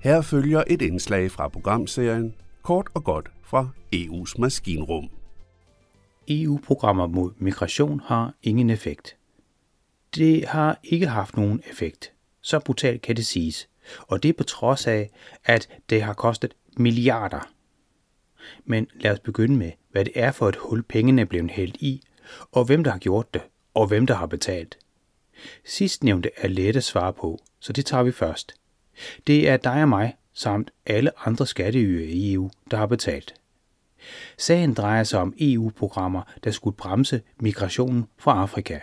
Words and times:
Her 0.00 0.20
følger 0.20 0.64
et 0.66 0.82
indslag 0.82 1.30
fra 1.30 1.48
programserien 1.48 2.34
Kort 2.62 2.86
og 2.94 3.04
godt 3.04 3.30
fra 3.42 3.68
EU's 3.94 4.34
maskinrum. 4.38 5.08
EU-programmer 6.28 7.06
mod 7.06 7.32
migration 7.36 8.00
har 8.00 8.34
ingen 8.42 8.70
effekt. 8.70 9.16
Det 10.14 10.44
har 10.48 10.78
ikke 10.84 11.06
haft 11.06 11.36
nogen 11.36 11.62
effekt. 11.70 12.12
Så 12.40 12.58
brutalt 12.58 13.02
kan 13.02 13.16
det 13.16 13.26
siges. 13.26 13.68
Og 13.98 14.22
det 14.22 14.28
er 14.28 14.32
på 14.32 14.44
trods 14.44 14.86
af, 14.86 15.10
at 15.44 15.68
det 15.90 16.02
har 16.02 16.12
kostet 16.12 16.54
milliarder. 16.76 17.50
Men 18.64 18.86
lad 18.94 19.12
os 19.12 19.20
begynde 19.20 19.56
med, 19.56 19.72
hvad 19.90 20.04
det 20.04 20.12
er 20.16 20.32
for 20.32 20.48
et 20.48 20.56
hul 20.56 20.82
pengene 20.82 21.20
er 21.22 21.26
blevet 21.26 21.50
hældt 21.50 21.76
i, 21.76 22.02
og 22.52 22.64
hvem 22.64 22.84
der 22.84 22.90
har 22.90 22.98
gjort 22.98 23.34
det, 23.34 23.42
og 23.74 23.86
hvem 23.86 24.06
der 24.06 24.14
har 24.14 24.26
betalt. 24.26 24.78
Sidstnævnte 25.64 26.30
er 26.36 26.48
let 26.48 26.76
at 26.76 26.84
svare 26.84 27.12
på, 27.12 27.38
så 27.60 27.72
det 27.72 27.86
tager 27.86 28.02
vi 28.02 28.12
først. 28.12 28.57
Det 29.26 29.48
er 29.48 29.56
dig 29.56 29.82
og 29.82 29.88
mig, 29.88 30.16
samt 30.34 30.70
alle 30.86 31.10
andre 31.26 31.46
skatteydere 31.46 32.06
i 32.06 32.32
EU, 32.32 32.50
der 32.70 32.76
har 32.76 32.86
betalt. 32.86 33.34
Sagen 34.38 34.74
drejer 34.74 35.04
sig 35.04 35.20
om 35.20 35.34
EU-programmer, 35.40 36.22
der 36.44 36.50
skulle 36.50 36.76
bremse 36.76 37.20
migrationen 37.40 38.06
fra 38.18 38.42
Afrika. 38.42 38.78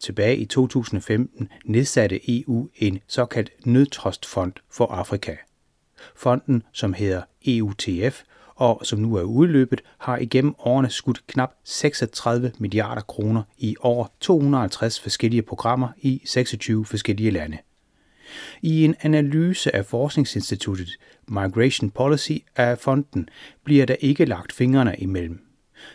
Tilbage 0.00 0.36
i 0.36 0.44
2015 0.44 1.48
nedsatte 1.64 2.40
EU 2.40 2.68
en 2.76 3.00
såkaldt 3.06 3.66
nødtrostfond 3.66 4.52
for 4.70 4.86
Afrika. 4.86 5.36
Fonden, 6.16 6.62
som 6.72 6.92
hedder 6.92 7.22
EUTF, 7.46 8.22
og 8.54 8.80
som 8.82 8.98
nu 8.98 9.14
er 9.14 9.22
udløbet, 9.22 9.82
har 9.98 10.16
igennem 10.16 10.54
årene 10.58 10.90
skudt 10.90 11.26
knap 11.26 11.52
36 11.64 12.52
milliarder 12.58 13.02
kroner 13.02 13.42
i 13.58 13.76
over 13.80 14.06
250 14.20 15.00
forskellige 15.00 15.42
programmer 15.42 15.88
i 15.98 16.22
26 16.24 16.86
forskellige 16.86 17.30
lande. 17.30 17.58
I 18.62 18.84
en 18.84 18.94
analyse 19.00 19.76
af 19.76 19.86
forskningsinstituttet 19.86 20.90
Migration 21.28 21.90
Policy 21.90 22.32
af 22.56 22.78
fonden 22.78 23.28
bliver 23.64 23.86
der 23.86 23.96
ikke 24.00 24.24
lagt 24.24 24.52
fingrene 24.52 24.96
imellem. 24.98 25.40